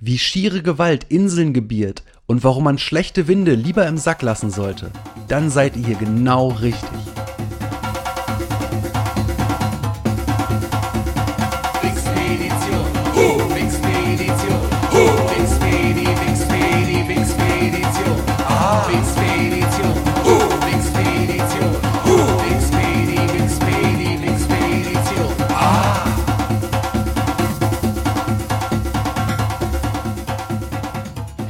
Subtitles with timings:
[0.00, 4.90] wie schiere Gewalt Inseln gebiert und warum man schlechte Winde lieber im Sack lassen sollte,
[5.28, 7.15] dann seid ihr hier genau richtig.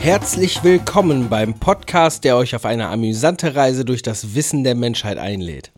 [0.06, 5.18] Herzlich willkommen beim Podcast, der euch auf eine amüsante Reise durch das Wissen der Menschheit
[5.18, 5.73] einlädt.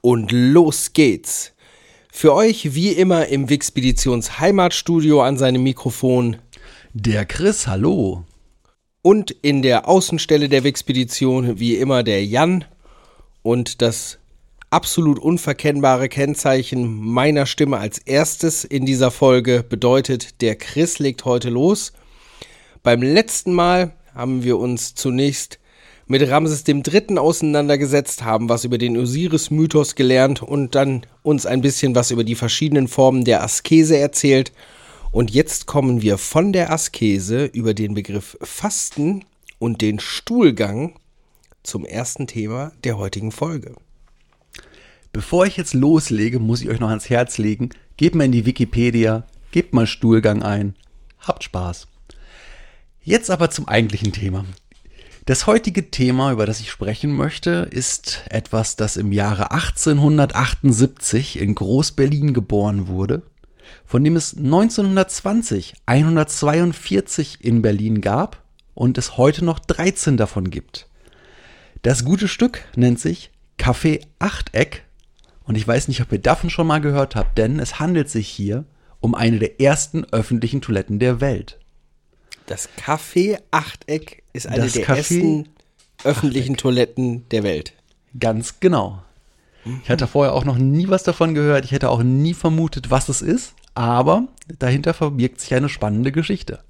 [0.00, 1.54] Und los geht's!
[2.12, 6.36] Für euch wie immer im Wixpeditions Heimatstudio an seinem Mikrofon
[6.92, 8.22] Der Chris, hallo.
[9.02, 12.64] und in der Außenstelle der Wixpedition wie immer der Jan
[13.42, 14.20] und das
[14.70, 21.50] absolut unverkennbare Kennzeichen meiner Stimme als erstes in dieser Folge bedeutet, der Chris legt heute
[21.50, 21.92] los.
[22.84, 25.58] Beim letzten Mal haben wir uns zunächst
[26.06, 27.16] mit Ramses III.
[27.16, 32.34] auseinandergesetzt, haben was über den Osiris-Mythos gelernt und dann uns ein bisschen was über die
[32.34, 34.52] verschiedenen Formen der Askese erzählt.
[35.12, 39.24] Und jetzt kommen wir von der Askese über den Begriff Fasten
[39.58, 40.98] und den Stuhlgang
[41.62, 43.76] zum ersten Thema der heutigen Folge.
[45.10, 48.44] Bevor ich jetzt loslege, muss ich euch noch ans Herz legen, gebt mal in die
[48.44, 50.74] Wikipedia, gebt mal Stuhlgang ein.
[51.18, 51.88] Habt Spaß.
[53.06, 54.46] Jetzt aber zum eigentlichen Thema.
[55.26, 61.54] Das heutige Thema, über das ich sprechen möchte, ist etwas, das im Jahre 1878 in
[61.54, 63.22] Groß-Berlin geboren wurde,
[63.84, 68.42] von dem es 1920 142 in Berlin gab
[68.72, 70.88] und es heute noch 13 davon gibt.
[71.82, 74.84] Das gute Stück nennt sich Café Achteck
[75.44, 78.28] und ich weiß nicht, ob ihr davon schon mal gehört habt, denn es handelt sich
[78.28, 78.64] hier
[79.00, 81.58] um eine der ersten öffentlichen Toiletten der Welt.
[82.46, 85.48] Das Café Achteck ist eine Das der Café ersten
[86.02, 87.72] öffentlichen Toiletten der Welt.
[88.18, 89.02] Ganz genau.
[89.82, 91.64] Ich hatte vorher auch noch nie was davon gehört.
[91.64, 93.54] Ich hätte auch nie vermutet, was es ist.
[93.74, 94.28] Aber
[94.58, 96.60] dahinter verbirgt sich eine spannende Geschichte.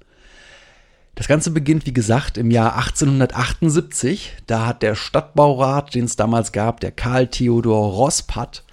[1.13, 4.33] Das Ganze beginnt, wie gesagt, im Jahr 1878.
[4.47, 8.63] Da hat der Stadtbaurat, den es damals gab, der Karl Theodor Rosspatt,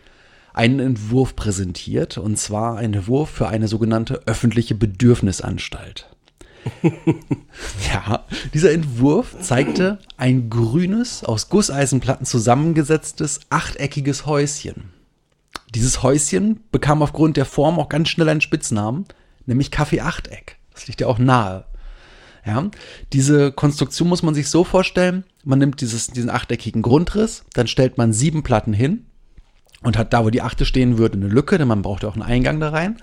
[0.55, 2.17] einen Entwurf präsentiert.
[2.17, 6.12] Und zwar einen Entwurf für eine sogenannte öffentliche Bedürfnisanstalt.
[7.93, 8.25] Ja,
[8.55, 14.91] dieser Entwurf zeigte ein grünes, aus Gusseisenplatten zusammengesetztes, achteckiges Häuschen.
[15.75, 19.07] Dieses Häuschen bekam aufgrund der Form auch ganz schnell einen Spitznamen,
[19.47, 20.57] nämlich Kaffee Achteck.
[20.73, 21.65] Das liegt ja auch nahe.
[22.45, 22.71] Ja,
[23.13, 27.99] diese Konstruktion muss man sich so vorstellen, man nimmt dieses, diesen achteckigen Grundriss, dann stellt
[27.99, 29.07] man sieben Platten hin
[29.83, 32.15] und hat da, wo die achte stehen würde, eine Lücke, denn man braucht ja auch
[32.15, 32.97] einen Eingang da rein.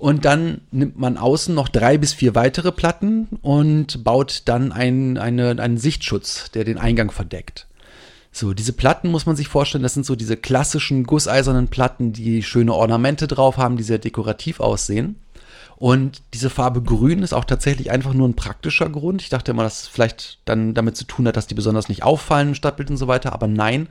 [0.00, 5.18] Und dann nimmt man außen noch drei bis vier weitere Platten und baut dann einen,
[5.18, 7.66] eine, einen Sichtschutz, der den Eingang verdeckt.
[8.32, 12.42] So, diese Platten muss man sich vorstellen, das sind so diese klassischen gusseisernen Platten, die
[12.42, 15.16] schöne Ornamente drauf haben, die sehr dekorativ aussehen.
[15.76, 19.20] Und diese Farbe Grün ist auch tatsächlich einfach nur ein praktischer Grund.
[19.20, 22.04] Ich dachte immer, dass es vielleicht dann damit zu tun hat, dass die besonders nicht
[22.04, 23.34] auffallen im Stadtbild und so weiter.
[23.34, 23.86] Aber nein,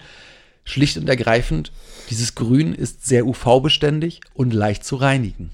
[0.63, 1.71] schlicht und ergreifend,
[2.09, 5.51] dieses Grün ist sehr UV-beständig und leicht zu reinigen.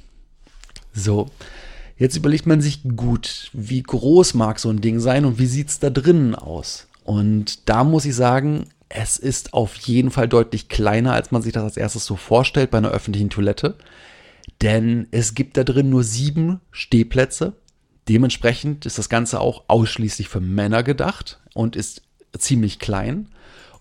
[0.96, 1.30] So,
[1.98, 5.80] jetzt überlegt man sich gut, wie groß mag so ein Ding sein und wie sieht's
[5.80, 6.88] da drinnen aus?
[7.04, 11.54] Und da muss ich sagen, es ist auf jeden Fall deutlich kleiner, als man sich
[11.54, 13.76] das als erstes so vorstellt bei einer öffentlichen Toilette.
[14.62, 17.54] Denn es gibt da drin nur sieben Stehplätze.
[18.08, 22.03] Dementsprechend ist das Ganze auch ausschließlich für Männer gedacht und ist
[22.38, 23.28] ziemlich klein.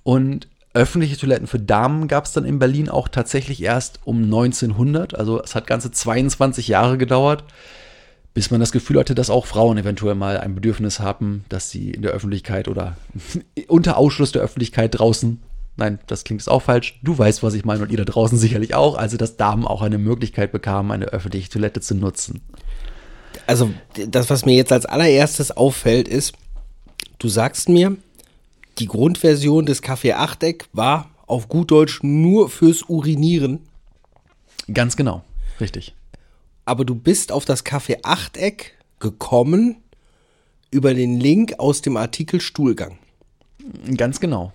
[0.02, 5.16] Und öffentliche Toiletten für Damen gab es dann in Berlin auch tatsächlich erst um 1900.
[5.16, 7.44] Also es hat ganze 22 Jahre gedauert,
[8.34, 11.92] bis man das Gefühl hatte, dass auch Frauen eventuell mal ein Bedürfnis haben, dass sie
[11.92, 12.96] in der Öffentlichkeit oder
[13.68, 15.40] unter Ausschluss der Öffentlichkeit draußen,
[15.76, 18.36] nein, das klingt jetzt auch falsch, du weißt, was ich meine und ihr da draußen
[18.36, 22.40] sicherlich auch, also dass Damen auch eine Möglichkeit bekamen, eine öffentliche Toilette zu nutzen.
[23.46, 23.72] Also
[24.08, 26.32] das, was mir jetzt als allererstes auffällt, ist,
[27.18, 27.96] du sagst mir,
[28.78, 33.60] die Grundversion des Café Achteck war auf gut Deutsch nur fürs Urinieren,
[34.72, 35.22] Ganz genau,
[35.60, 35.94] richtig.
[36.64, 39.76] aber du bist auf das Café Achteck gekommen
[40.70, 42.98] über den Link aus dem Artikel Stuhlgang.
[43.96, 44.52] Ganz genau.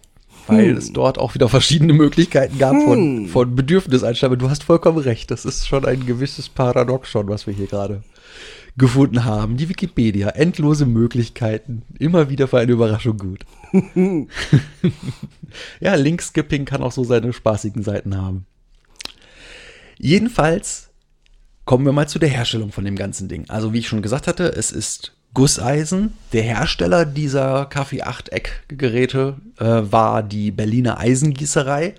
[0.47, 4.39] Weil es dort auch wieder verschiedene Möglichkeiten gab von, von Bedürfniseinstellungen.
[4.39, 5.29] Du hast vollkommen recht.
[5.29, 8.03] Das ist schon ein gewisses Paradoxon, was wir hier gerade
[8.79, 9.57] gefunden haben.
[9.57, 10.29] Die Wikipedia.
[10.29, 11.83] Endlose Möglichkeiten.
[11.99, 13.45] Immer wieder für eine Überraschung gut.
[15.79, 18.45] ja, Linkskipping kann auch so seine spaßigen Seiten haben.
[19.99, 20.89] Jedenfalls
[21.65, 23.45] kommen wir mal zu der Herstellung von dem ganzen Ding.
[23.49, 26.13] Also wie ich schon gesagt hatte, es ist Gusseisen.
[26.33, 31.93] Der Hersteller dieser Kaffee-Achteck-Geräte äh, war die Berliner Eisengießerei.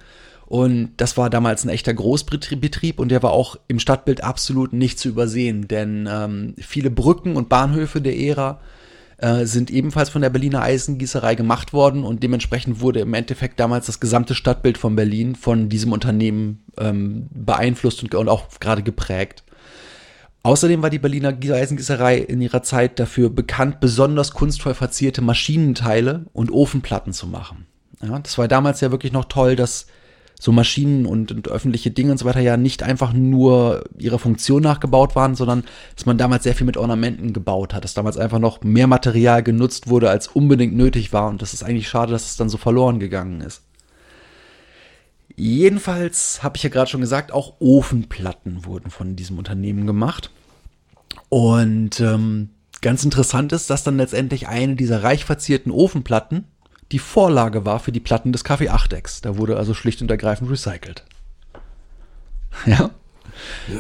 [0.51, 4.99] Und das war damals ein echter Großbetrieb und der war auch im Stadtbild absolut nicht
[4.99, 8.59] zu übersehen, denn ähm, viele Brücken und Bahnhöfe der Ära
[9.19, 13.87] äh, sind ebenfalls von der Berliner Eisengießerei gemacht worden und dementsprechend wurde im Endeffekt damals
[13.87, 19.45] das gesamte Stadtbild von Berlin von diesem Unternehmen ähm, beeinflusst und, und auch gerade geprägt.
[20.43, 26.51] Außerdem war die Berliner Eisengießerei in ihrer Zeit dafür bekannt, besonders kunstvoll verzierte Maschinenteile und
[26.51, 27.67] Ofenplatten zu machen.
[28.03, 29.87] Ja, das war damals ja wirklich noch toll, dass
[30.41, 34.63] so Maschinen und, und öffentliche Dinge und so weiter ja nicht einfach nur ihrer Funktion
[34.63, 35.65] nachgebaut waren, sondern
[35.95, 39.43] dass man damals sehr viel mit Ornamenten gebaut hat, dass damals einfach noch mehr Material
[39.43, 41.29] genutzt wurde, als unbedingt nötig war.
[41.29, 43.63] Und das ist eigentlich schade, dass es dann so verloren gegangen ist.
[45.37, 50.31] Jedenfalls habe ich ja gerade schon gesagt, auch Ofenplatten wurden von diesem Unternehmen gemacht.
[51.29, 52.49] Und ähm,
[52.81, 56.47] ganz interessant ist, dass dann letztendlich eine dieser reich verzierten Ofenplatten
[56.93, 60.51] die Vorlage war für die Platten des Kaffee 8 Da wurde also schlicht und ergreifend
[60.51, 61.05] recycelt.
[62.67, 62.91] Ja.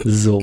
[0.05, 0.43] So.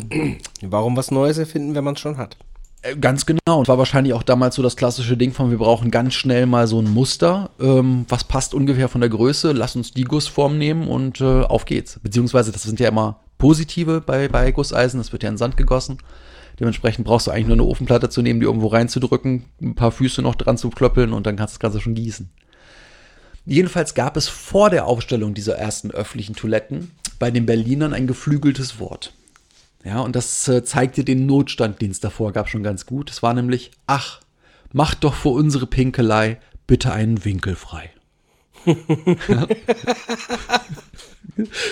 [0.61, 2.37] Warum was Neues erfinden, wenn man es schon hat?
[2.81, 3.59] Äh, Ganz genau.
[3.59, 6.67] Und war wahrscheinlich auch damals so das klassische Ding von, wir brauchen ganz schnell mal
[6.67, 7.49] so ein Muster.
[7.59, 9.53] Ähm, was passt ungefähr von der Größe?
[9.53, 11.99] Lass uns die Gussform nehmen und äh, auf geht's.
[12.03, 14.99] Beziehungsweise, das sind ja immer positive bei, bei Gusseisen.
[14.99, 15.97] Das wird ja in Sand gegossen.
[16.59, 20.21] Dementsprechend brauchst du eigentlich nur eine Ofenplatte zu nehmen, die irgendwo reinzudrücken, ein paar Füße
[20.21, 22.29] noch dran zu klöppeln und dann kannst du das Ganze schon gießen.
[23.47, 28.77] Jedenfalls gab es vor der Aufstellung dieser ersten öffentlichen Toiletten bei den Berlinern ein geflügeltes
[28.77, 29.13] Wort.
[29.85, 33.09] Ja, und das äh, zeigte den Notstand, den es davor gab, schon ganz gut.
[33.09, 34.19] Es war nämlich, ach,
[34.73, 37.89] macht doch für unsere Pinkelei bitte einen Winkel frei.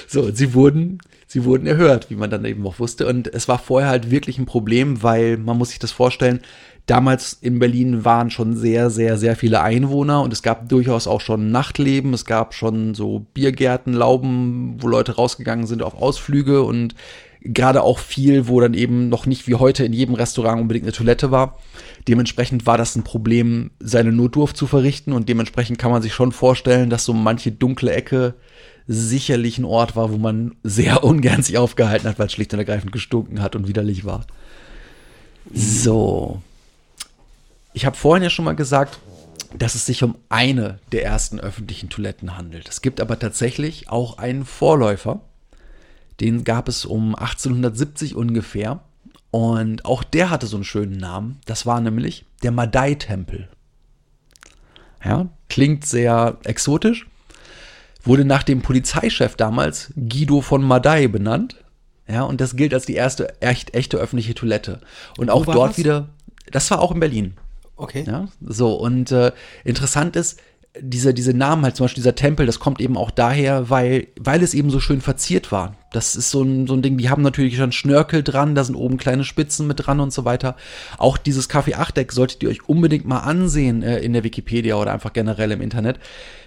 [0.08, 3.08] So, sie wurden, sie wurden erhört, wie man dann eben auch wusste.
[3.08, 6.42] Und es war vorher halt wirklich ein Problem, weil man muss sich das vorstellen,
[6.86, 11.22] damals in Berlin waren schon sehr, sehr, sehr viele Einwohner und es gab durchaus auch
[11.22, 12.14] schon Nachtleben.
[12.14, 16.96] Es gab schon so Biergärten, Lauben, wo Leute rausgegangen sind auf Ausflüge und
[17.42, 20.94] gerade auch viel, wo dann eben noch nicht wie heute in jedem Restaurant unbedingt eine
[20.94, 21.60] Toilette war.
[22.08, 26.32] Dementsprechend war das ein Problem, seine Notdurft zu verrichten und dementsprechend kann man sich schon
[26.32, 28.36] vorstellen, dass so manche dunkle Ecke
[28.88, 32.60] sicherlich ein Ort war, wo man sehr ungern sich aufgehalten hat, weil es schlicht und
[32.60, 34.26] ergreifend gestunken hat und widerlich war.
[35.54, 36.42] So.
[37.76, 39.00] Ich habe vorhin ja schon mal gesagt,
[39.54, 42.70] dass es sich um eine der ersten öffentlichen Toiletten handelt.
[42.70, 45.20] Es gibt aber tatsächlich auch einen Vorläufer.
[46.22, 48.80] Den gab es um 1870 ungefähr.
[49.30, 51.42] Und auch der hatte so einen schönen Namen.
[51.48, 53.50] Das war nämlich der Madai-Tempel.
[55.04, 57.08] Ja, klingt sehr exotisch.
[58.06, 61.58] Wurde nach dem Polizeichef damals Guido von Madai benannt.
[62.08, 64.80] Ja, und das gilt als die erste echt, echte öffentliche Toilette.
[65.18, 65.78] Und auch dort das?
[65.78, 66.08] wieder,
[66.50, 67.36] das war auch in Berlin.
[67.76, 68.04] Okay.
[68.08, 69.32] Ja, so, und äh,
[69.64, 70.40] interessant ist,
[70.80, 74.44] diese, diese Namen halt, zum Beispiel dieser Tempel, das kommt eben auch daher, weil, weil
[74.44, 75.76] es eben so schön verziert war.
[75.92, 78.76] Das ist so ein, so ein Ding, die haben natürlich schon Schnörkel dran, da sind
[78.76, 80.56] oben kleine Spitzen mit dran und so weiter.
[80.98, 84.76] Auch dieses Kaffee 8 Deck solltet ihr euch unbedingt mal ansehen äh, in der Wikipedia
[84.76, 86.00] oder einfach generell im Internet.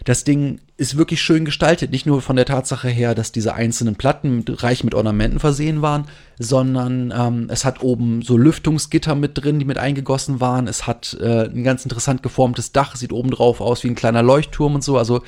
[0.05, 3.97] Das Ding ist wirklich schön gestaltet, nicht nur von der Tatsache her, dass diese einzelnen
[3.97, 6.05] Platten mit, reich mit Ornamenten versehen waren,
[6.39, 10.69] sondern ähm, es hat oben so Lüftungsgitter mit drin, die mit eingegossen waren.
[10.69, 14.23] Es hat äh, ein ganz interessant geformtes Dach, sieht oben drauf aus wie ein kleiner
[14.23, 14.99] Leuchtturm und so.
[14.99, 15.23] Also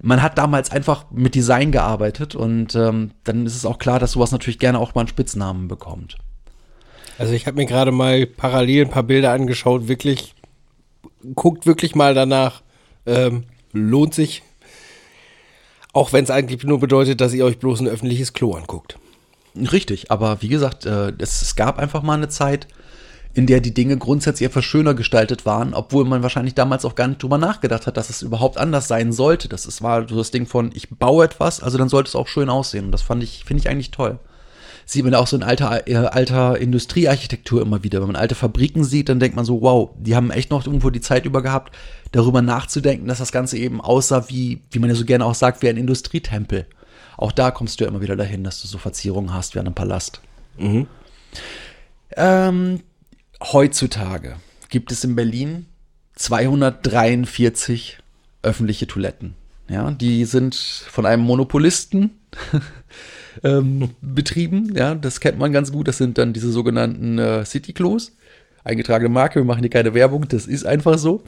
[0.00, 4.12] man hat damals einfach mit Design gearbeitet und ähm, dann ist es auch klar, dass
[4.12, 6.16] sowas natürlich gerne auch mal einen Spitznamen bekommt.
[7.18, 9.88] Also ich habe mir gerade mal parallel ein paar Bilder angeschaut.
[9.88, 10.34] Wirklich,
[11.34, 12.62] guckt wirklich mal danach.
[13.06, 14.42] Ähm, lohnt sich.
[15.92, 18.98] Auch wenn es eigentlich nur bedeutet, dass ihr euch bloß ein öffentliches Klo anguckt.
[19.56, 22.68] Richtig, aber wie gesagt, äh, es, es gab einfach mal eine Zeit,
[23.34, 27.08] in der die Dinge grundsätzlich etwas schöner gestaltet waren, obwohl man wahrscheinlich damals auch gar
[27.08, 29.48] nicht drüber nachgedacht hat, dass es überhaupt anders sein sollte.
[29.48, 32.26] Das ist, war so das Ding von, ich baue etwas, also dann sollte es auch
[32.26, 32.86] schön aussehen.
[32.86, 34.18] Und das fand ich, finde ich eigentlich toll.
[34.86, 38.00] Sieht man auch so in alter, äh, alter Industriearchitektur immer wieder.
[38.00, 40.88] Wenn man alte Fabriken sieht, dann denkt man so, wow, die haben echt noch irgendwo
[40.88, 41.76] die Zeit über gehabt,
[42.12, 45.60] darüber nachzudenken, dass das Ganze eben aussah wie, wie man ja so gerne auch sagt,
[45.62, 46.66] wie ein Industrietempel.
[47.18, 49.66] Auch da kommst du ja immer wieder dahin, dass du so Verzierungen hast wie an
[49.66, 50.22] einem Palast.
[52.16, 52.80] Ähm,
[53.40, 54.36] heutzutage
[54.68, 55.66] gibt es in Berlin
[56.16, 57.98] 243
[58.42, 59.34] öffentliche Toiletten.
[59.68, 62.10] Ja, die sind von einem Monopolisten
[63.44, 64.74] ähm, betrieben.
[64.74, 65.88] Ja, das kennt man ganz gut.
[65.88, 68.12] Das sind dann diese sogenannten äh, City-Klos.
[68.64, 71.22] Eingetragene Marke, wir machen hier keine Werbung, das ist einfach so.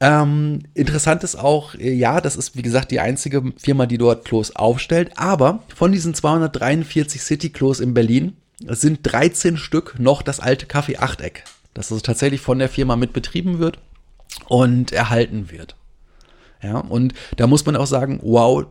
[0.00, 4.24] Ähm, interessant ist auch, äh, ja, das ist wie gesagt die einzige Firma, die dort
[4.24, 8.36] Klos aufstellt, aber von diesen 243 City-Klos in Berlin
[8.66, 13.12] sind 13 Stück noch das alte Café Achteck, das also tatsächlich von der Firma mit
[13.12, 13.78] betrieben wird
[14.48, 15.76] und erhalten wird.
[16.62, 18.66] Ja, und da muss man auch sagen, wow,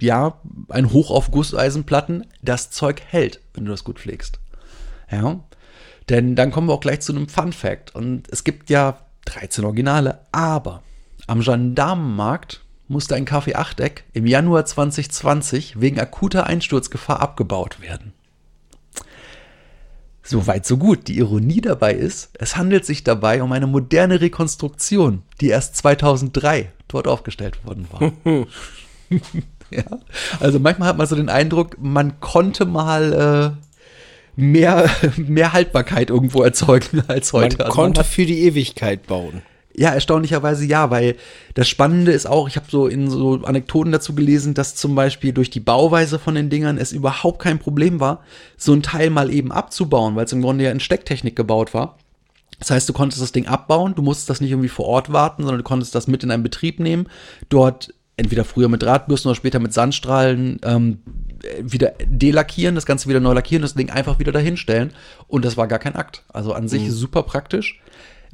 [0.00, 4.38] ja, ein Hoch auf Gusseisenplatten, das Zeug hält, wenn du das gut pflegst.
[5.10, 5.40] Ja,
[6.08, 7.94] denn dann kommen wir auch gleich zu einem Fun Fact.
[7.94, 10.82] Und es gibt ja 13 Originale, aber
[11.26, 18.12] am Gendarmenmarkt musste ein Kaffee Achteck im Januar 2020 wegen akuter Einsturzgefahr abgebaut werden.
[20.26, 21.08] Soweit so gut.
[21.08, 26.72] Die Ironie dabei ist, es handelt sich dabei um eine moderne Rekonstruktion, die erst 2003
[26.88, 28.12] dort aufgestellt worden war.
[29.70, 29.84] ja.
[30.40, 36.42] Also manchmal hat man so den Eindruck, man konnte mal äh, mehr, mehr Haltbarkeit irgendwo
[36.42, 37.58] erzeugen als heute.
[37.58, 39.42] Man also konnte hat, für die Ewigkeit bauen.
[39.76, 41.16] Ja, erstaunlicherweise ja, weil
[41.54, 45.32] das Spannende ist auch, ich habe so in so Anekdoten dazu gelesen, dass zum Beispiel
[45.32, 48.20] durch die Bauweise von den Dingern es überhaupt kein Problem war,
[48.56, 51.98] so ein Teil mal eben abzubauen, weil es im Grunde ja in Stecktechnik gebaut war.
[52.60, 55.42] Das heißt, du konntest das Ding abbauen, du musstest das nicht irgendwie vor Ort warten,
[55.42, 57.08] sondern du konntest das mit in einen Betrieb nehmen,
[57.48, 60.98] dort entweder früher mit Drahtbürsten oder später mit Sandstrahlen ähm,
[61.60, 64.92] wieder delackieren, das Ganze wieder neu lackieren, das Ding einfach wieder dahinstellen.
[65.26, 66.22] Und das war gar kein Akt.
[66.32, 67.80] Also an sich super praktisch.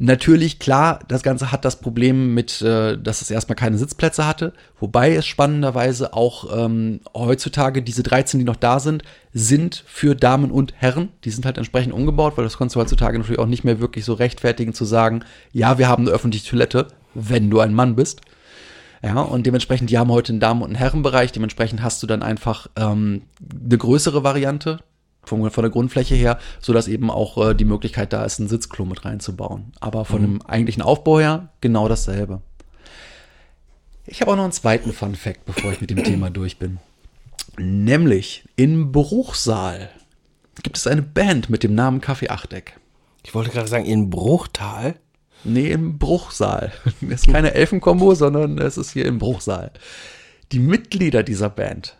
[0.02, 4.54] Natürlich, klar, das Ganze hat das Problem mit, äh, dass es erstmal keine Sitzplätze hatte,
[4.78, 9.02] wobei es spannenderweise auch ähm, heutzutage diese 13, die noch da sind,
[9.34, 11.10] sind für Damen und Herren.
[11.24, 14.06] Die sind halt entsprechend umgebaut, weil das konntest du heutzutage natürlich auch nicht mehr wirklich
[14.06, 18.22] so rechtfertigen zu sagen, ja, wir haben eine öffentliche Toilette, wenn du ein Mann bist.
[19.02, 21.32] Ja, und dementsprechend, die haben heute einen Damen- und Herrenbereich.
[21.32, 23.24] Dementsprechend hast du dann einfach ähm,
[23.66, 24.78] eine größere Variante
[25.22, 28.48] von, von der Grundfläche her, so dass eben auch äh, die Möglichkeit da ist, ein
[28.48, 29.72] Sitzklo mit reinzubauen.
[29.80, 32.42] Aber von dem eigentlichen Aufbau her genau dasselbe.
[34.06, 36.78] Ich habe auch noch einen zweiten Fun Fact, bevor ich mit dem Thema durch bin.
[37.58, 39.90] Nämlich in Bruchsal
[40.62, 42.78] gibt es eine Band mit dem Namen Kaffee Achteck.
[43.24, 44.96] Ich wollte gerade sagen, in Bruchtal.
[45.44, 46.72] Nee, im Bruchsal.
[47.00, 49.72] Das ist keine Elfenkombo, sondern es ist hier im Bruchsal.
[50.52, 51.96] Die Mitglieder dieser Band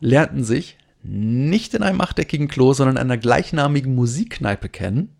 [0.00, 5.16] lernten sich nicht in einem achteckigen Klo, sondern in einer gleichnamigen Musikkneipe kennen.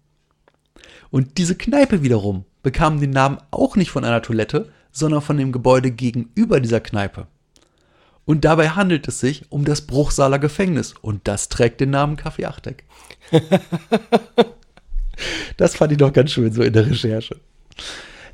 [1.10, 5.52] Und diese Kneipe wiederum bekam den Namen auch nicht von einer Toilette, sondern von dem
[5.52, 7.26] Gebäude gegenüber dieser Kneipe.
[8.24, 10.94] Und dabei handelt es sich um das Bruchsaler Gefängnis.
[11.00, 12.84] Und das trägt den Namen Kaffee Achteck.
[15.56, 17.36] das fand ich doch ganz schön so in der Recherche.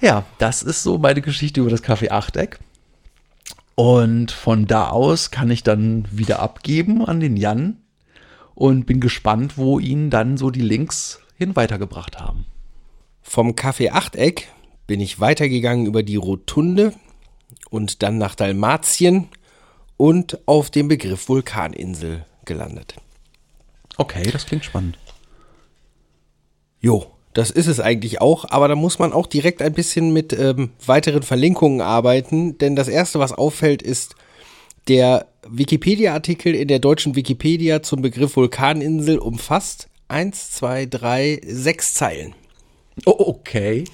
[0.01, 2.59] Ja, das ist so meine Geschichte über das Café Achteck.
[3.75, 7.79] Und von da aus kann ich dann wieder abgeben an den Jan
[8.55, 12.47] und bin gespannt, wo ihn dann so die Links hin weitergebracht haben.
[13.23, 14.49] Vom Café Achteck
[14.87, 16.93] bin ich weitergegangen über die Rotunde
[17.71, 19.29] und dann nach Dalmatien
[19.97, 22.97] und auf den Begriff Vulkaninsel gelandet.
[23.97, 24.99] Okay, das klingt spannend.
[26.81, 30.33] Jo, das ist es eigentlich auch, aber da muss man auch direkt ein bisschen mit
[30.33, 34.15] ähm, weiteren Verlinkungen arbeiten, denn das erste, was auffällt, ist
[34.89, 42.35] der Wikipedia-Artikel in der deutschen Wikipedia zum Begriff Vulkaninsel umfasst eins, zwei, drei, sechs Zeilen.
[43.05, 43.85] Oh, okay.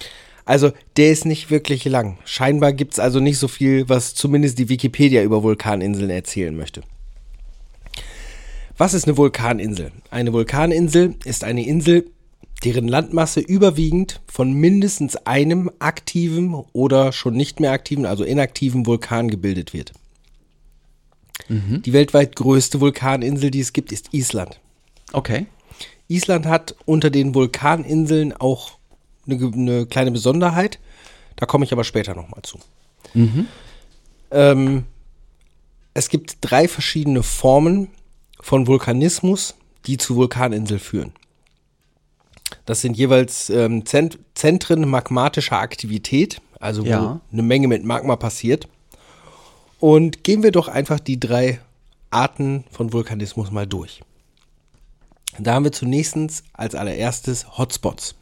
[0.45, 2.19] Also der ist nicht wirklich lang.
[2.25, 6.83] Scheinbar gibt es also nicht so viel, was zumindest die Wikipedia über Vulkaninseln erzählen möchte.
[8.77, 9.93] Was ist eine Vulkaninsel?
[10.11, 12.07] Eine Vulkaninsel ist eine Insel,
[12.65, 19.29] deren Landmasse überwiegend von mindestens einem aktiven oder schon nicht mehr aktiven, also inaktiven Vulkan
[19.31, 19.93] gebildet wird.
[21.85, 24.61] Die weltweit größte Vulkaninsel, die es gibt, ist Island.
[25.13, 25.47] Okay.
[26.09, 28.79] Island hat unter den Vulkaninseln auch
[29.27, 30.79] eine, eine kleine Besonderheit.
[31.37, 32.59] Da komme ich aber später nochmal zu.
[34.31, 34.85] Ähm,
[35.95, 37.89] es gibt drei verschiedene Formen
[38.41, 39.55] von Vulkanismus,
[39.87, 41.13] die zu Vulkaninseln führen.
[42.71, 47.21] Das sind jeweils ähm, Zent Zentren magmatischer Aktivität, also wo Ja.
[47.33, 48.69] eine Menge mit Magma passiert.
[49.81, 51.59] Und gehen wir doch einfach die drei
[52.11, 54.03] Arten von Vulkanismus mal durch.
[55.37, 58.15] Da haben wir zunächst als allererstes Hotspots.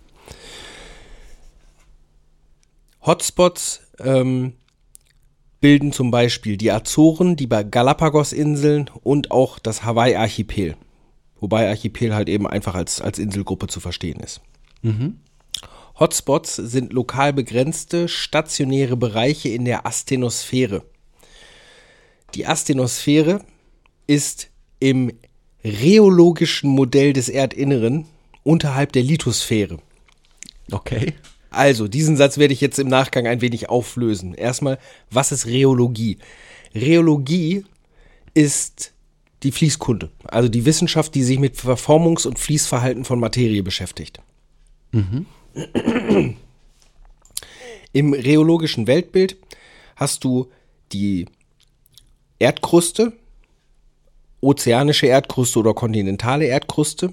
[3.04, 4.54] Hotspots ähm,
[5.60, 10.74] bilden zum Beispiel die Azoren, die Galapagos-Inseln und auch das Hawaii-Archipel.
[11.40, 14.40] Wobei Archipel halt eben einfach als, als Inselgruppe zu verstehen ist.
[15.98, 20.84] Hotspots sind lokal begrenzte stationäre Bereiche in der Astenosphäre.
[22.34, 23.40] Die Astenosphäre
[24.06, 25.12] ist im
[25.64, 28.06] rheologischen Modell des Erdinneren
[28.44, 29.78] unterhalb der Lithosphäre.
[30.70, 31.14] Okay.
[31.50, 34.34] Also, diesen Satz werde ich jetzt im Nachgang ein wenig auflösen.
[34.34, 34.78] Erstmal,
[35.10, 36.18] was ist Rheologie?
[36.74, 37.64] Rheologie
[38.34, 38.92] ist
[39.42, 44.20] die Fließkunde, also die Wissenschaft, die sich mit Verformungs- und Fließverhalten von Materie beschäftigt.
[47.92, 49.36] Im rheologischen Weltbild
[49.96, 50.50] hast du
[50.92, 51.26] die
[52.38, 53.12] Erdkruste,
[54.40, 57.12] ozeanische Erdkruste oder kontinentale Erdkruste.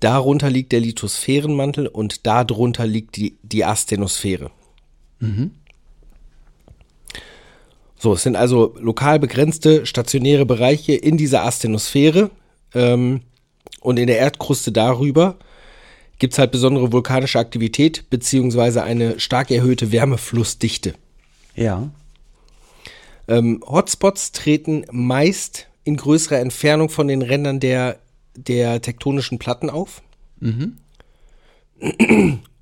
[0.00, 4.50] Darunter liegt der Lithosphärenmantel und darunter liegt die, die Astenosphäre.
[8.02, 12.30] So, es sind also lokal begrenzte stationäre Bereiche in dieser Astenosphäre
[12.74, 13.20] ähm,
[13.80, 15.36] und in der Erdkruste darüber
[16.18, 20.94] gibt es halt besondere vulkanische Aktivität beziehungsweise eine stark erhöhte Wärmeflussdichte.
[21.54, 21.90] Ja.
[23.28, 27.98] Ähm, Hotspots treten meist in größerer Entfernung von den Rändern der,
[28.34, 30.00] der tektonischen Platten auf.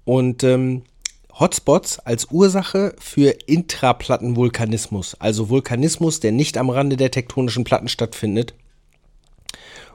[0.04, 0.83] Und ähm,
[1.38, 8.54] Hotspots als Ursache für Intraplattenvulkanismus, also Vulkanismus, der nicht am Rande der tektonischen Platten stattfindet,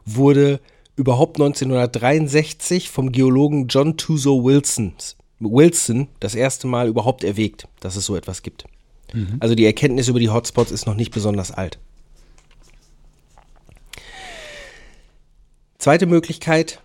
[0.06, 0.62] wurde
[0.96, 4.94] überhaupt 1963 vom Geologen John Tuzo Wilson,
[5.40, 8.66] Wilson das erste Mal überhaupt erwägt, dass es so etwas gibt.
[9.40, 11.78] Also die Erkenntnis über die Hotspots ist noch nicht besonders alt.
[15.78, 16.82] Zweite Möglichkeit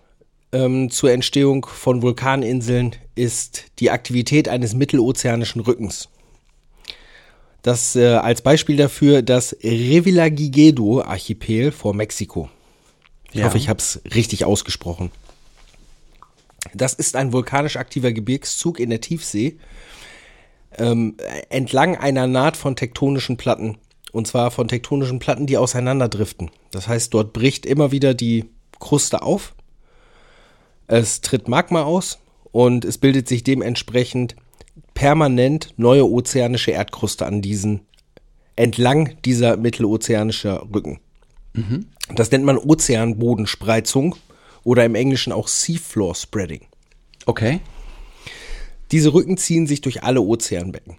[0.51, 6.09] ähm, zur Entstehung von Vulkaninseln ist die Aktivität eines mittelozeanischen Rückens.
[7.61, 12.49] Das äh, als Beispiel dafür das Revillagigedo-Archipel vor Mexiko.
[13.31, 13.45] Ich Ja.
[13.45, 15.11] hoffe, ich habe es richtig ausgesprochen.
[16.73, 19.57] Das ist ein vulkanisch aktiver Gebirgszug in der Tiefsee
[20.77, 21.15] ähm,
[21.49, 23.77] entlang einer Naht von tektonischen Platten.
[24.11, 26.49] Und zwar von tektonischen Platten, die auseinanderdriften.
[26.71, 28.45] Das heißt, dort bricht immer wieder die
[28.79, 29.53] Kruste auf.
[30.89, 32.17] Es tritt Magma aus
[32.51, 34.35] und es bildet sich dementsprechend
[34.95, 37.81] permanent neue ozeanische Erdkruste an diesen,
[38.55, 40.99] entlang dieser mittelozeanischer Rücken.
[42.15, 44.15] Das nennt man Ozeanbodenspreizung
[44.63, 46.61] oder im Englischen auch Seafloor Spreading.
[47.27, 47.59] Okay.
[48.91, 50.97] Diese Rücken ziehen sich durch alle Ozeanbecken.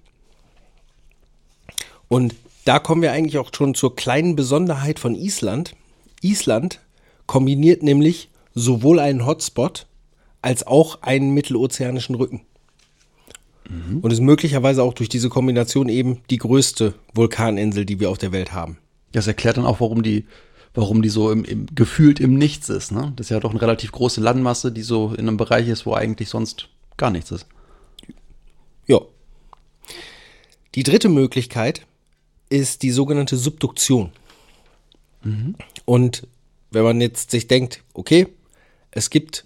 [2.07, 5.75] Und da kommen wir eigentlich auch schon zur kleinen Besonderheit von Island.
[6.23, 6.81] Island
[7.27, 9.87] kombiniert nämlich sowohl einen Hotspot
[10.43, 12.43] als auch einen mittelozeanischen Rücken.
[14.03, 18.33] Und ist möglicherweise auch durch diese Kombination eben die größte Vulkaninsel, die wir auf der
[18.33, 18.79] Welt haben.
[19.13, 20.27] Das erklärt dann auch, warum die,
[20.75, 22.91] warum die so im, im, gefühlt im Nichts ist.
[22.91, 23.13] Ne?
[23.15, 25.95] Das ist ja doch eine relativ große Landmasse, die so in einem Bereich ist, wo
[25.95, 27.47] eigentlich sonst gar nichts ist.
[28.87, 29.01] Ja.
[30.75, 31.87] Die dritte Möglichkeit
[32.49, 34.11] ist die sogenannte Subduktion.
[35.85, 36.27] Und
[36.71, 38.27] wenn man jetzt sich denkt, okay,
[38.91, 39.45] es gibt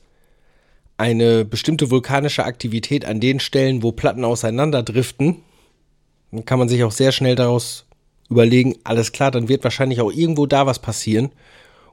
[0.97, 5.37] eine bestimmte vulkanische Aktivität an den Stellen, wo Platten auseinanderdriften,
[6.31, 7.87] dann kann man sich auch sehr schnell daraus
[8.31, 11.31] überlegen, alles klar, dann wird wahrscheinlich auch irgendwo da was passieren,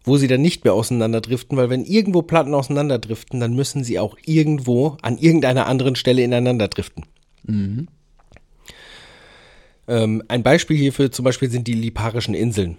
[0.03, 4.17] wo sie dann nicht mehr auseinanderdriften, weil wenn irgendwo Platten auseinanderdriften, dann müssen sie auch
[4.25, 7.05] irgendwo an irgendeiner anderen Stelle ineinander driften.
[9.87, 12.77] Ähm, ein Beispiel hierfür zum Beispiel sind die Liparischen Inseln.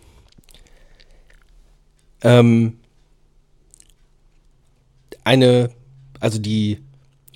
[2.23, 2.79] Ähm,
[5.25, 5.71] eine,
[6.21, 6.79] also die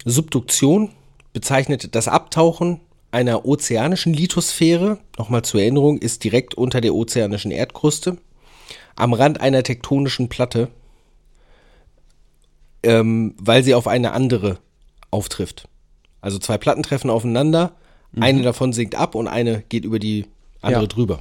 [0.05, 0.91] Subduktion
[1.33, 8.19] bezeichnet das Abtauchen einer ozeanischen Lithosphäre, nochmal zur Erinnerung, ist direkt unter der ozeanischen Erdkruste,
[8.95, 10.69] am Rand einer tektonischen Platte,
[12.83, 14.59] ähm, weil sie auf eine andere
[15.11, 15.69] auftrifft.
[16.21, 17.73] Also zwei Platten treffen aufeinander,
[18.19, 20.27] eine davon sinkt ab und eine geht über die
[20.63, 20.87] andere Ja.
[20.89, 21.21] drüber.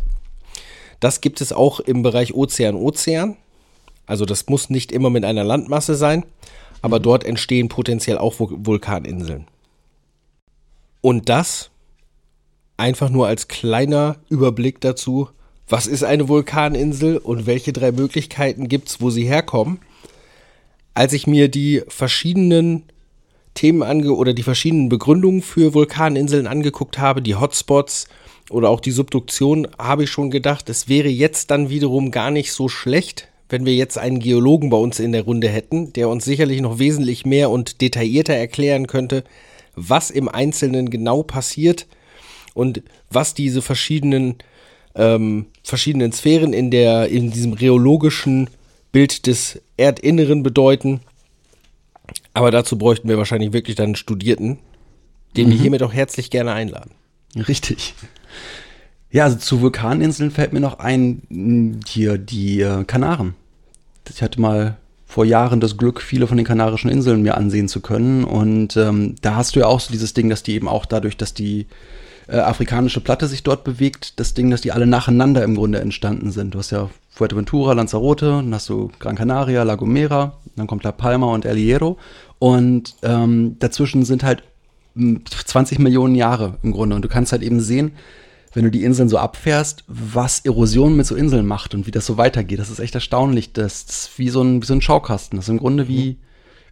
[1.00, 3.36] Das gibt es auch im Bereich Ozean-Ozean.
[4.06, 6.26] Also das muss nicht immer mit einer Landmasse sein,
[6.82, 9.48] aber dort entstehen potenziell auch Vul- Vulkaninseln.
[11.02, 11.70] Und das
[12.78, 15.30] einfach nur als kleiner Überblick dazu,
[15.68, 19.80] was ist eine Vulkaninsel und welche drei Möglichkeiten gibt es, wo sie herkommen.
[20.94, 22.84] Als ich mir die verschiedenen
[23.56, 28.08] Themen ange oder die verschiedenen Begründungen für Vulkaninseln angeguckt habe, die Hotspots
[28.50, 32.52] oder auch die Subduktion, habe ich schon gedacht, es wäre jetzt dann wiederum gar nicht
[32.52, 36.26] so schlecht, wenn wir jetzt einen Geologen bei uns in der Runde hätten, der uns
[36.26, 39.24] sicherlich noch wesentlich mehr und detaillierter erklären könnte,
[39.76, 41.86] was im Einzelnen genau passiert
[42.54, 44.36] und was diese verschiedenen
[44.96, 48.50] ähm, verschiedenen Sphären in der in diesem rheologischen
[48.92, 51.02] Bild des Erdinneren bedeuten.
[52.34, 54.60] Aber dazu bräuchten wir wahrscheinlich wirklich dann einen Studierten,
[55.36, 56.92] den wir hiermit auch herzlich gerne einladen.
[57.36, 57.94] Richtig.
[59.16, 63.34] Ja, also zu Vulkaninseln fällt mir noch ein, mh, hier die äh, Kanaren.
[64.10, 64.76] Ich hatte mal
[65.06, 68.26] vor Jahren das Glück, viele von den Kanarischen Inseln mir ansehen zu können.
[68.26, 71.16] Und ähm, da hast du ja auch so dieses Ding, dass die eben auch dadurch,
[71.16, 71.68] dass die
[72.28, 76.34] äh, afrikanische Platte sich dort bewegt, das Ding, dass die alle nacheinander im Grunde entstanden
[76.34, 76.54] sind.
[76.54, 80.92] Du hast ja Fuerteventura, Lanzarote, dann hast du Gran Canaria, La Gomera, dann kommt La
[80.92, 81.98] Palma und El Hierro.
[82.38, 84.44] Und ähm, dazwischen sind halt
[84.96, 86.98] mh, 20 Millionen Jahre im Grunde.
[86.98, 87.94] Und du kannst halt eben sehen,
[88.56, 92.06] wenn du die Inseln so abfährst, was Erosion mit so Inseln macht und wie das
[92.06, 92.58] so weitergeht.
[92.58, 93.52] Das ist echt erstaunlich.
[93.52, 95.38] Das ist wie so ein, wie so ein Schaukasten.
[95.38, 96.18] Das ist im Grunde wie,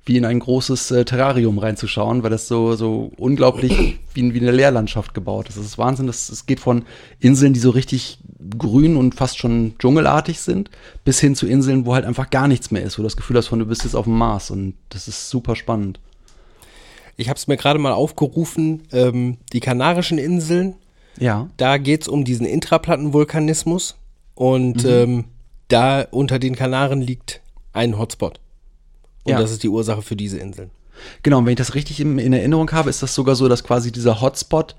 [0.06, 4.52] wie in ein großes äh, Terrarium reinzuschauen, weil das so, so unglaublich wie, wie eine
[4.52, 5.58] Leerlandschaft gebaut ist.
[5.58, 6.08] Das ist Wahnsinn.
[6.08, 6.84] Das, es geht von
[7.19, 8.19] Inseln, die so richtig
[8.58, 10.69] grün und fast schon dschungelartig sind,
[11.04, 13.38] bis hin zu Inseln, wo halt einfach gar nichts mehr ist, wo du das Gefühl
[13.38, 14.52] hast, von du bist jetzt auf dem Mars.
[14.52, 16.00] Und das ist super spannend.
[17.17, 20.76] Ich habe es mir gerade mal aufgerufen, ähm, die Kanarischen Inseln,
[21.19, 21.49] Ja.
[21.58, 23.95] da geht's um diesen Intraplattenvulkanismus
[24.36, 25.26] und ähm,
[25.67, 27.41] da unter den Kanaren liegt
[27.73, 28.39] ein Hotspot.
[29.23, 29.39] Und Ja.
[29.39, 30.71] das ist die Ursache für diese Inseln.
[31.23, 33.63] Genau, und wenn ich das richtig in, in Erinnerung habe, ist das sogar so, dass
[33.63, 34.76] quasi dieser Hotspot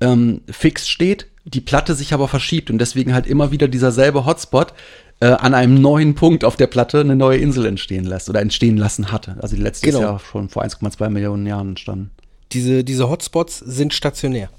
[0.00, 4.24] ähm, fix steht, die Platte sich aber verschiebt und deswegen halt immer wieder dieser selbe
[4.26, 4.72] Hotspot
[5.20, 8.76] äh, an einem neuen Punkt auf der Platte eine neue Insel entstehen lässt oder entstehen
[8.76, 9.36] lassen hatte.
[9.40, 9.98] Also die letzte Genau.
[9.98, 12.10] ist ja schon vor 1,2 Millionen Jahren entstanden.
[12.52, 14.50] Diese, diese Hotspots sind stationär.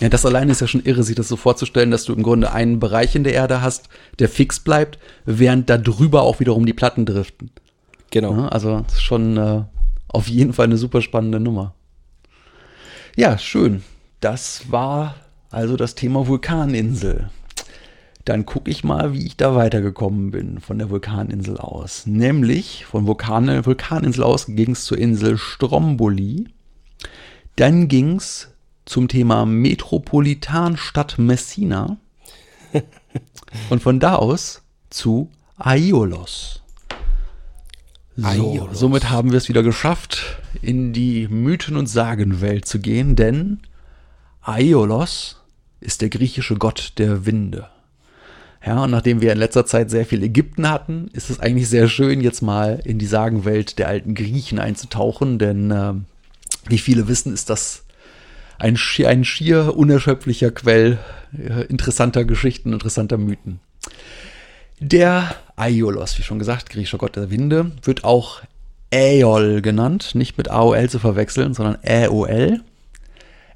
[0.00, 2.52] Ja, das alleine ist ja schon irre, sich das so vorzustellen, dass du im Grunde
[2.52, 6.72] einen Bereich in der Erde hast, der fix bleibt, während da drüber auch wiederum die
[6.72, 7.50] Platten driften.
[8.10, 8.34] Genau.
[8.34, 9.62] Ja, also das ist schon äh,
[10.08, 11.74] auf jeden Fall eine super spannende Nummer.
[13.14, 13.82] Ja, schön.
[14.20, 15.16] Das war
[15.50, 17.30] also das Thema Vulkaninsel.
[18.24, 22.06] Dann gucke ich mal, wie ich da weitergekommen bin von der Vulkaninsel aus.
[22.06, 26.48] Nämlich von Vulkan Vulkaninsel aus ging es zur Insel Stromboli.
[27.54, 28.48] Dann ging es
[28.86, 31.98] zum Thema Metropolitanstadt Messina.
[33.70, 36.62] Und von da aus zu Aiolos.
[38.16, 38.78] So, Aiolos.
[38.78, 43.60] somit haben wir es wieder geschafft, in die Mythen- und Sagenwelt zu gehen, denn
[44.40, 45.42] Aiolos
[45.80, 47.68] ist der griechische Gott der Winde.
[48.64, 51.88] Ja, und nachdem wir in letzter Zeit sehr viel Ägypten hatten, ist es eigentlich sehr
[51.88, 56.06] schön, jetzt mal in die Sagenwelt der alten Griechen einzutauchen, denn ähm,
[56.68, 57.85] wie viele wissen, ist das
[58.58, 60.98] ein, schier, ein schier unerschöpflicher Quell
[61.36, 63.60] äh, interessanter Geschichten, interessanter Mythen.
[64.78, 68.42] Der Aiolos, wie schon gesagt, griechischer Gott der Winde, wird auch
[68.92, 72.60] Aeol genannt, nicht mit AOL zu verwechseln, sondern Äol.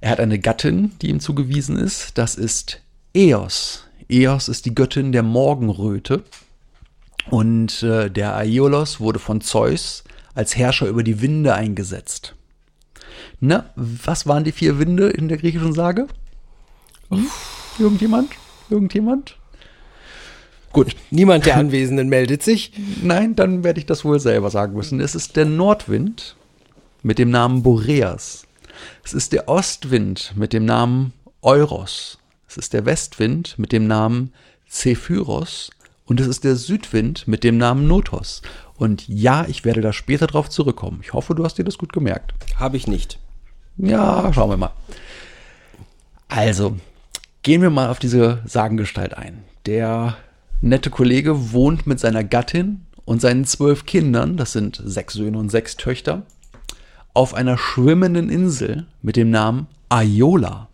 [0.01, 2.17] Er hat eine Gattin, die ihm zugewiesen ist.
[2.17, 2.81] Das ist
[3.15, 3.87] Eos.
[4.09, 6.23] Eos ist die Göttin der Morgenröte.
[7.29, 12.35] Und äh, der Aiolos wurde von Zeus als Herrscher über die Winde eingesetzt.
[13.41, 16.07] Na, was waren die vier Winde in der griechischen Sage?
[17.11, 17.27] Hm?
[17.79, 18.31] Irgendjemand?
[18.69, 19.37] Irgendjemand?
[20.73, 22.73] Gut, Niemand der Anwesenden meldet sich.
[23.03, 25.01] nein, dann werde ich das wohl selber sagen müssen.
[25.01, 26.37] Es ist der Nordwind
[27.03, 28.47] mit dem Namen Boreas.
[29.03, 32.19] Es ist der Ostwind mit dem Namen Euros.
[32.47, 34.33] Es ist der Westwind mit dem Namen
[34.69, 35.71] Zephyros.
[36.05, 38.43] Und es ist der Südwind mit dem Namen Notos.
[38.77, 41.01] Und ja, ich werde da später drauf zurückkommen.
[41.03, 42.35] Ich hoffe, du hast dir das gut gemerkt.
[42.57, 43.19] Habe ich nicht.
[43.83, 44.73] Ja, schauen wir mal.
[46.29, 46.77] Also,
[47.43, 49.45] gehen wir mal auf diese Sagengestalt ein.
[49.67, 50.17] Der
[50.61, 55.51] nette Kollege wohnt mit seiner Gattin und seinen zwölf Kindern, das sind sechs Söhne und
[55.51, 56.23] sechs Töchter,
[57.15, 60.69] auf einer schwimmenden Insel mit dem Namen Aiola.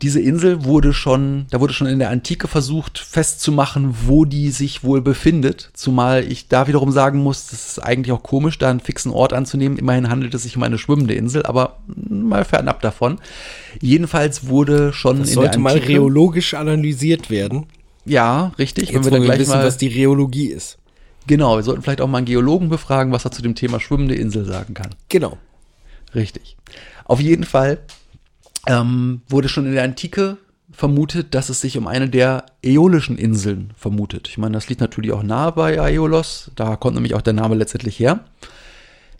[0.00, 4.84] Diese Insel wurde schon, da wurde schon in der Antike versucht festzumachen, wo die sich
[4.84, 5.70] wohl befindet.
[5.74, 9.32] Zumal ich da wiederum sagen muss, das ist eigentlich auch komisch, da einen fixen Ort
[9.32, 9.76] anzunehmen.
[9.76, 13.18] Immerhin handelt es sich um eine schwimmende Insel, aber mal fernab davon.
[13.80, 17.66] Jedenfalls wurde schon Das in sollte der mal Antike, reologisch analysiert werden.
[18.04, 18.90] ja, richtig.
[18.90, 20.78] Jetzt, wenn wir dann wir gleich wissen, mal, was die Reologie ist.
[21.26, 24.14] genau, wir sollten vielleicht auch mal einen Geologen befragen, was er zu dem Thema schwimmende
[24.14, 24.90] Insel sagen kann.
[25.08, 25.38] Genau.
[26.14, 26.56] Richtig.
[27.04, 27.78] Auf jeden Fall
[28.66, 30.38] ähm, wurde schon in der Antike
[30.70, 34.28] vermutet, dass es sich um eine der äolischen Inseln vermutet.
[34.28, 36.50] Ich meine, das liegt natürlich auch nahe bei Aiolos.
[36.56, 38.24] Da kommt nämlich auch der Name letztendlich her.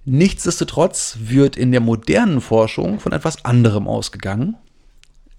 [0.05, 4.57] Nichtsdestotrotz wird in der modernen Forschung von etwas anderem ausgegangen.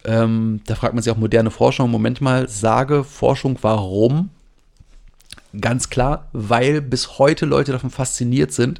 [0.06, 4.30] Ähm, da fragt man sich auch moderne Forschung, Moment mal, sage Forschung, warum?
[5.60, 8.80] Ganz klar, weil bis heute Leute davon fasziniert sind,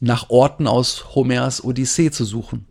[0.00, 2.66] nach Orten aus Homers Odyssee zu suchen.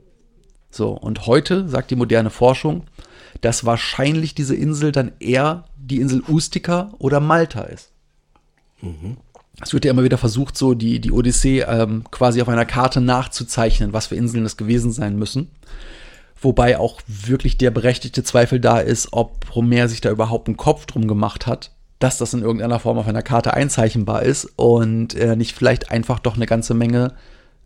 [0.69, 2.83] So, und heute sagt die moderne Forschung,
[3.41, 7.91] dass wahrscheinlich diese Insel dann eher die Insel Ustica oder Malta ist.
[9.61, 13.01] Es wird ja immer wieder versucht, so die, die Odyssee ähm, quasi auf einer Karte
[13.01, 15.49] nachzuzeichnen, was für Inseln es gewesen sein müssen.
[16.41, 20.85] Wobei auch wirklich der berechtigte Zweifel da ist, ob Homer sich da überhaupt einen Kopf
[20.85, 25.35] drum gemacht hat, dass das in irgendeiner Form auf einer Karte einzeichnbar ist und er
[25.35, 27.13] nicht vielleicht einfach doch eine ganze Menge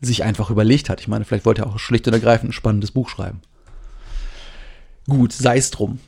[0.06, 1.02] sich einfach überlegt hat.
[1.02, 3.42] Ich meine, vielleicht wollte er auch schlicht und ergreifend ein spannendes Buch schreiben.
[5.08, 6.00] Gut, sei es drum.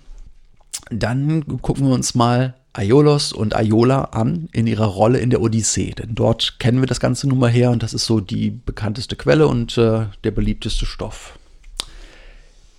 [0.90, 5.92] Dann gucken wir uns mal Aiolos und Aiola an in ihrer Rolle in der Odyssee.
[5.92, 9.16] Denn dort kennen wir das Ganze nun mal her und das ist so die bekannteste
[9.16, 11.40] Quelle und äh, der beliebteste Stoff.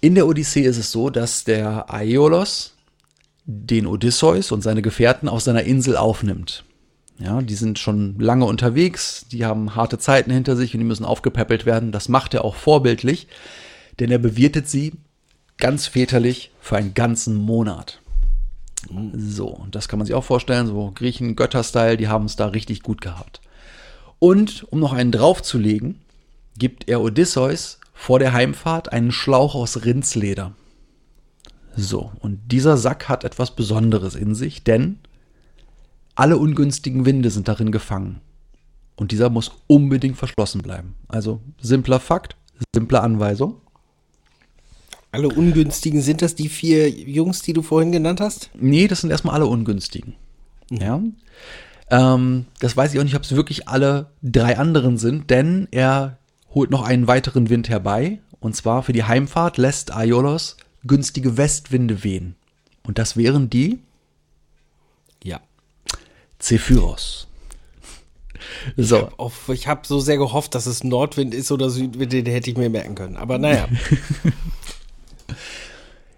[0.01, 2.75] In der Odyssee ist es so, dass der Aiolos
[3.47, 6.65] den Odysseus und seine Gefährten auf seiner Insel aufnimmt.
[7.19, 11.07] Ja, die sind schon lange unterwegs, die haben harte Zeiten hinter sich und die müssen
[11.07, 11.93] aufgepäppelt werden.
[11.93, 13.27] Das macht er auch vorbildlich,
[13.99, 14.93] denn er bewirtet sie
[15.57, 18.01] ganz väterlich für einen ganzen Monat.
[19.17, 22.47] So, und das kann man sich auch vorstellen, so Griechen, Götter-Style, die haben es da
[22.47, 23.41] richtig gut gehabt.
[24.19, 26.01] Und um noch einen draufzulegen,
[26.59, 30.53] gibt er Odysseus vor der Heimfahrt einen Schlauch aus Rindsleder.
[31.75, 34.99] So, und dieser Sack hat etwas Besonderes in sich, denn
[36.17, 38.21] alle ungünstigen Winde sind darin gefangen.
[38.97, 40.95] Und dieser muss unbedingt verschlossen bleiben.
[41.07, 42.37] Also simpler Fakt,
[42.75, 43.61] simple Anweisung.
[45.13, 48.51] Alle ungünstigen sind das die vier Jungs, die du vorhin genannt hast?
[48.59, 50.15] Nee, das sind erstmal alle ungünstigen.
[50.71, 51.01] Ja.
[51.91, 56.19] Ähm, das weiß ich auch nicht, ob es wirklich alle drei anderen sind, denn er
[56.53, 58.19] holt noch einen weiteren Wind herbei.
[58.41, 62.37] Und zwar für die Heimfahrt lässt Aiolos günstige Westwinde wehen.
[62.87, 63.81] Und das wären die.
[66.47, 67.27] Zephyros.
[68.77, 69.09] So,
[69.53, 72.71] ich habe so sehr gehofft, dass es Nordwind ist oder Südwind, den hätte ich mir
[72.71, 73.17] merken können.
[73.17, 73.67] Aber naja.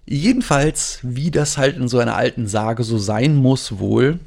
[0.06, 4.20] Jedenfalls, wie das halt in so einer alten Sage so sein muss, wohl,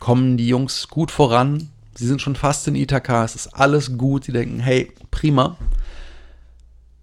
[0.00, 1.70] kommen die Jungs gut voran.
[1.94, 4.24] Sie sind schon fast in Ithaka, es ist alles gut.
[4.24, 5.56] Sie denken, hey, prima.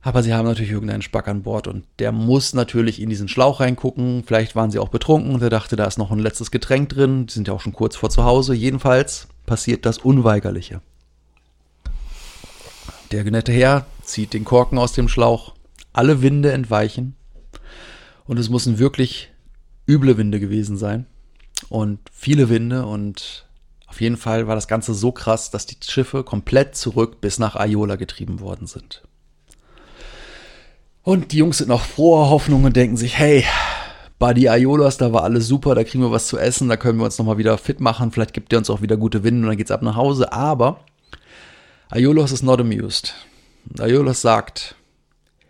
[0.02, 3.60] Aber sie haben natürlich irgendeinen Spack an Bord und der muss natürlich in diesen Schlauch
[3.60, 4.24] reingucken.
[4.26, 7.26] Vielleicht waren sie auch betrunken und er dachte, da ist noch ein letztes Getränk drin.
[7.26, 8.54] Die sind ja auch schon kurz vor zu Hause.
[8.54, 10.82] Jedenfalls passiert das Unweigerliche.
[13.12, 15.56] Der genette Herr zieht den Korken aus dem Schlauch.
[15.92, 17.16] Alle Winde entweichen.
[18.26, 19.32] Und es müssen wirklich
[19.88, 21.08] üble Winde gewesen sein.
[21.68, 22.86] Und viele Winde.
[22.86, 23.48] Und
[23.88, 27.56] auf jeden Fall war das Ganze so krass, dass die Schiffe komplett zurück bis nach
[27.56, 29.04] Aiola getrieben worden sind.
[31.10, 33.44] Und die Jungs sind noch froher Hoffnung und denken sich, hey,
[34.20, 37.06] Buddy Aiolas, da war alles super, da kriegen wir was zu essen, da können wir
[37.06, 39.58] uns nochmal wieder fit machen, vielleicht gibt er uns auch wieder gute Winde und dann
[39.58, 40.32] geht's ab nach Hause.
[40.32, 40.82] Aber
[41.90, 43.16] Aiolos ist not amused.
[43.80, 44.76] Aiolos sagt,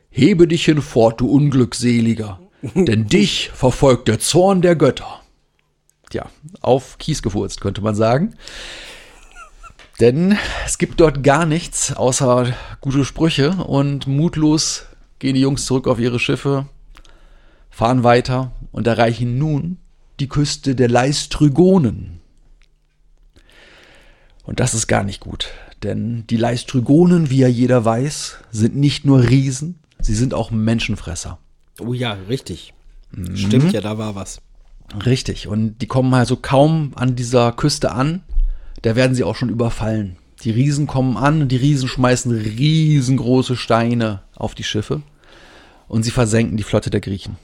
[0.09, 2.39] hebe dich hinfort, du Unglückseliger,
[2.73, 5.19] denn dich verfolgt der Zorn der Götter.
[6.09, 6.29] Tja,
[6.61, 8.33] auf Kies gefurzt, könnte man sagen.
[9.99, 14.85] Denn es gibt dort gar nichts außer gute Sprüche und mutlos
[15.19, 16.67] gehen die Jungs zurück auf ihre Schiffe,
[17.69, 19.77] fahren weiter und erreichen nun
[20.19, 22.19] die Küste der Leistrygonen.
[24.43, 25.49] Und das ist gar nicht gut,
[25.83, 31.37] denn die Leistrygonen, wie ja jeder weiß, sind nicht nur Riesen, sie sind auch Menschenfresser.
[31.79, 32.73] Oh ja, richtig.
[33.33, 34.41] Stimmt ja, da war was.
[35.05, 38.23] Richtig, und die kommen also kaum an dieser Küste an,
[38.81, 40.17] da werden sie auch schon überfallen.
[40.43, 45.01] Die Riesen kommen an die Riesen schmeißen riesengroße Steine auf die Schiffe
[45.87, 47.37] und sie versenken die Flotte der Griechen.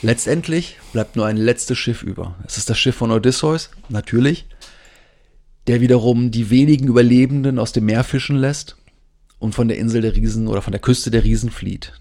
[0.00, 2.34] Letztendlich bleibt nur ein letztes Schiff über.
[2.46, 4.46] Es ist das Schiff von Odysseus, natürlich,
[5.66, 8.76] der wiederum die wenigen Überlebenden aus dem Meer fischen lässt
[9.38, 11.92] und von der Insel der Riesen oder von der Küste der Riesen flieht.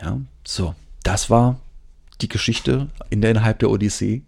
[0.00, 1.60] Ja, so, das war
[2.20, 4.22] die Geschichte innerhalb der Odyssee,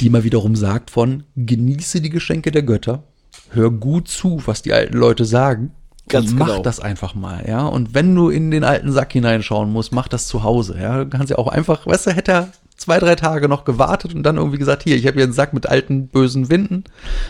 [0.00, 3.04] die mal wiederum sagt von genieße die Geschenke der Götter,
[3.50, 5.72] hör gut zu, was die alten Leute sagen
[6.08, 6.62] Ganz und mach genau.
[6.62, 7.66] das einfach mal, ja.
[7.66, 11.04] Und wenn du in den alten Sack hineinschauen musst, mach das zu Hause, ja.
[11.04, 14.22] Du kannst ja auch einfach, weißt du, hätte er zwei, drei Tage noch gewartet und
[14.22, 16.84] dann irgendwie gesagt, hier, ich habe hier einen Sack mit alten, bösen Winden.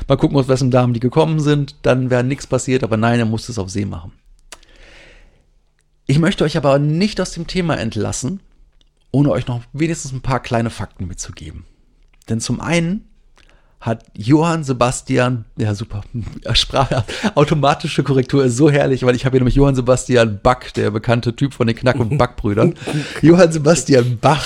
[0.08, 1.76] Mal gucken, aus wessen Damen die gekommen sind.
[1.82, 4.12] Dann wäre nichts passiert, aber nein, er musste es auf See machen.
[6.06, 8.40] Ich möchte euch aber nicht aus dem Thema entlassen,
[9.10, 11.64] ohne euch noch wenigstens ein paar kleine Fakten mitzugeben.
[12.28, 13.04] Denn zum einen
[13.80, 16.02] hat Johann Sebastian, ja super,
[16.54, 20.90] Sprache, automatische Korrektur ist so herrlich, weil ich habe hier nämlich Johann Sebastian Bach, der
[20.90, 22.74] bekannte Typ von den Knack- und Backbrüdern.
[23.22, 24.44] Johann Sebastian Bach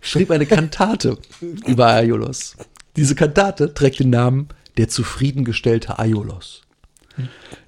[0.00, 1.18] schrieb eine Kantate
[1.66, 2.56] über Aiolos.
[2.96, 6.62] Diese Kantate trägt den Namen Der zufriedengestellte Aiolos.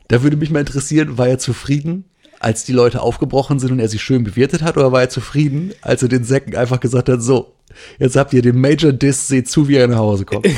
[0.09, 2.05] Da würde mich mal interessieren, war er zufrieden,
[2.41, 5.73] als die Leute aufgebrochen sind und er sie schön bewirtet hat, oder war er zufrieden,
[5.83, 7.55] als er den Säcken einfach gesagt hat, so,
[7.99, 10.47] Jetzt habt ihr den Major Diss, seht zu, wie er nach Hause kommt.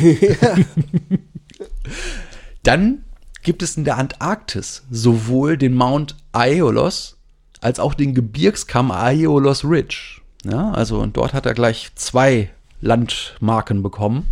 [2.62, 3.05] Dann
[3.42, 7.16] gibt es in der Antarktis sowohl den Mount Aeolos
[7.61, 10.20] als auch den Gebirgskamm Aeolos Ridge.
[10.44, 14.27] Ja, also und dort hat er gleich zwei Landmarken bekommen.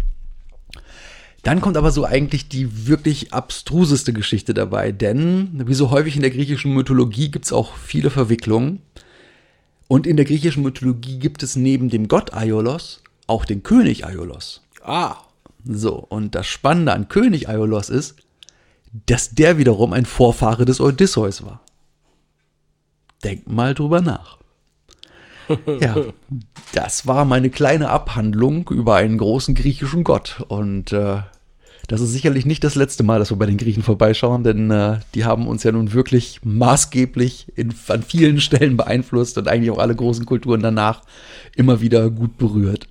[1.43, 6.23] Dann kommt aber so eigentlich die wirklich abstruseste Geschichte dabei, denn wie so häufig in
[6.23, 8.83] der griechischen Mythologie gibt es auch viele Verwicklungen.
[9.89, 14.63] Und in der griechischen Mythologie gibt es neben dem Gott Aiolos auch den König Aiolos.
[14.85, 15.17] Ah.
[15.65, 18.17] So, und das Spannende an König Aiolos ist,
[19.07, 21.61] dass der wiederum ein Vorfahre des Odysseus war.
[23.25, 24.39] Denkt mal drüber nach.
[25.81, 25.97] Ja,
[26.73, 30.45] das war meine kleine Abhandlung über einen großen griechischen Gott.
[30.49, 31.23] Und äh,
[31.89, 34.99] das ist sicherlich nicht das letzte Mal, dass wir bei den Griechen vorbeischauen, denn äh,
[35.15, 39.79] die haben uns ja nun wirklich maßgeblich in, an vielen Stellen beeinflusst und eigentlich auch
[39.79, 41.03] alle großen Kulturen danach
[41.57, 42.89] immer wieder gut berührt.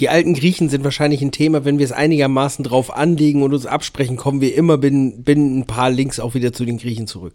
[0.00, 3.66] Die alten Griechen sind wahrscheinlich ein Thema, wenn wir es einigermaßen drauf anlegen und uns
[3.66, 7.34] absprechen, kommen wir immer binnen, binnen ein paar Links auch wieder zu den Griechen zurück.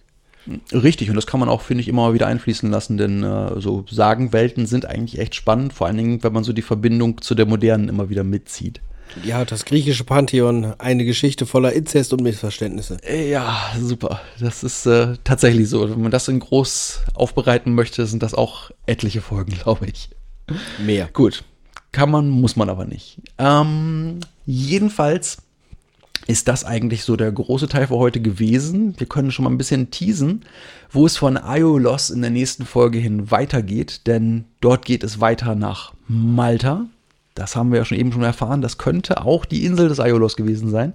[0.74, 3.62] Richtig, und das kann man auch, finde ich, immer mal wieder einfließen lassen, denn äh,
[3.62, 7.34] so Sagenwelten sind eigentlich echt spannend, vor allen Dingen, wenn man so die Verbindung zu
[7.34, 8.82] der modernen immer wieder mitzieht.
[9.24, 12.98] Ja, das griechische Pantheon, eine Geschichte voller Inzest und Missverständnisse.
[13.04, 14.20] Äh, Ja, super.
[14.40, 15.90] Das ist äh, tatsächlich so.
[15.90, 20.10] Wenn man das in groß aufbereiten möchte, sind das auch etliche Folgen, glaube ich.
[20.80, 21.10] Mehr.
[21.14, 21.44] Gut.
[21.92, 23.22] Kann man, muss man aber nicht.
[23.38, 25.38] Ähm, jedenfalls
[26.28, 28.96] ist das eigentlich so der große Teil für heute gewesen.
[28.98, 30.44] Wir können schon mal ein bisschen teasen,
[30.92, 35.56] wo es von Aiolos in der nächsten Folge hin weitergeht, denn dort geht es weiter
[35.56, 36.86] nach Malta.
[37.36, 38.62] Das haben wir ja schon eben schon erfahren.
[38.62, 40.94] Das könnte auch die Insel des Aiolos gewesen sein.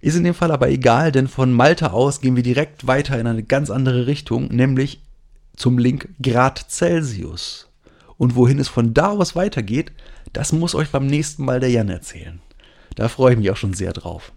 [0.00, 3.26] Ist in dem Fall aber egal, denn von Malta aus gehen wir direkt weiter in
[3.26, 5.00] eine ganz andere Richtung, nämlich
[5.54, 7.68] zum Link Grad Celsius.
[8.16, 9.92] Und wohin es von da aus weitergeht,
[10.32, 12.40] das muss euch beim nächsten Mal der Jan erzählen.
[12.94, 14.32] Da freue ich mich auch schon sehr drauf.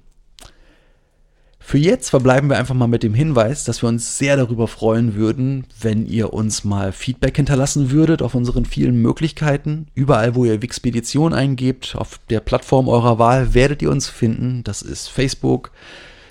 [1.68, 5.16] Für jetzt verbleiben wir einfach mal mit dem Hinweis, dass wir uns sehr darüber freuen
[5.16, 9.88] würden, wenn ihr uns mal Feedback hinterlassen würdet auf unseren vielen Möglichkeiten.
[9.96, 14.64] Überall, wo ihr Wixpedition eingebt, auf der Plattform eurer Wahl, werdet ihr uns finden.
[14.64, 15.72] Das ist Facebook,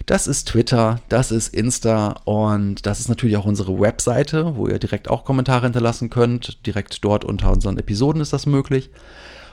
[0.07, 4.79] das ist Twitter, das ist Insta und das ist natürlich auch unsere Webseite, wo ihr
[4.79, 6.65] direkt auch Kommentare hinterlassen könnt.
[6.65, 8.89] Direkt dort unter unseren Episoden ist das möglich.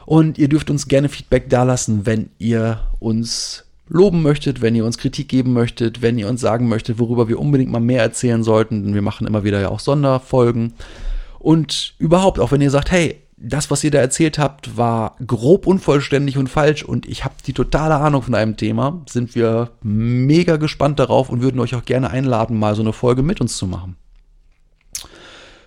[0.05, 4.97] Und ihr dürft uns gerne Feedback dalassen, wenn ihr uns loben möchtet, wenn ihr uns
[4.97, 8.84] Kritik geben möchtet, wenn ihr uns sagen möchtet, worüber wir unbedingt mal mehr erzählen sollten.
[8.84, 10.73] Denn wir machen immer wieder ja auch Sonderfolgen.
[11.39, 15.67] Und überhaupt, auch wenn ihr sagt, hey, das, was ihr da erzählt habt, war grob
[15.67, 20.58] unvollständig und falsch und ich habe die totale Ahnung von einem Thema, sind wir mega
[20.58, 23.65] gespannt darauf und würden euch auch gerne einladen, mal so eine Folge mit uns zu
[23.65, 23.95] machen.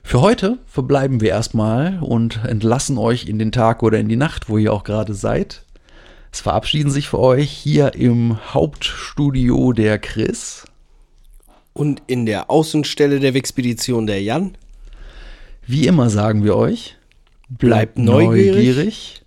[0.04, 4.48] Für heute verbleiben wir erstmal und entlassen euch in den Tag oder in die Nacht,
[4.48, 5.63] wo ihr auch gerade seid.
[6.34, 10.64] Es verabschieden sich für euch hier im Hauptstudio der Chris.
[11.72, 14.58] Und in der Außenstelle der Wixpedition der Jan.
[15.64, 16.96] Wie immer sagen wir euch,
[17.48, 19.22] Bleibt neugierig.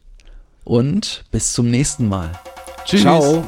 [0.66, 2.30] und bis zum nächsten Mal.
[2.84, 3.04] Tschüss.
[3.04, 3.46] Ciao.